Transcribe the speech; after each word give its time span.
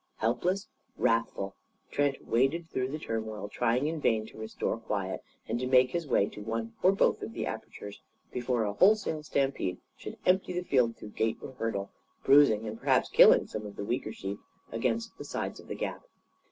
Helpless, 0.17 0.67
wrathful, 0.97 1.55
Trent 1.91 2.27
waded 2.27 2.67
through 2.67 2.87
the 2.89 2.97
turmoil, 2.97 3.47
trying 3.49 3.85
in 3.85 4.01
vain 4.01 4.25
to 4.25 4.37
restore 4.39 4.79
quiet, 4.79 5.21
and 5.47 5.59
to 5.59 5.67
make 5.67 5.91
his 5.91 6.07
way 6.07 6.27
to 6.29 6.41
one 6.41 6.73
or 6.81 6.91
both 6.91 7.21
of 7.21 7.33
the 7.33 7.45
apertures 7.45 8.01
before 8.31 8.63
a 8.63 8.73
wholesale 8.73 9.21
stampede 9.21 9.77
should 9.95 10.17
empty 10.25 10.53
the 10.53 10.63
field 10.65 10.95
through 10.97 11.09
gate 11.09 11.37
or 11.39 11.51
hurdle, 11.51 11.91
bruising 12.23 12.67
and 12.67 12.79
perhaps 12.79 13.09
killing 13.09 13.45
some 13.45 13.63
of 13.63 13.75
the 13.75 13.85
weaker 13.85 14.11
sheep 14.11 14.39
against 14.71 15.15
the 15.19 15.23
sides 15.23 15.59
of 15.59 15.67
the 15.67 15.75
gap. 15.75 16.01